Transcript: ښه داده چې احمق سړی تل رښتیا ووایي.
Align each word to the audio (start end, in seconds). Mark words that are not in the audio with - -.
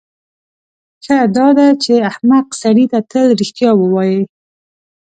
ښه 1.03 1.17
داده 1.35 1.67
چې 1.83 1.93
احمق 2.09 2.47
سړی 2.61 2.85
تل 3.11 3.27
رښتیا 3.39 3.71
ووایي. 3.77 4.21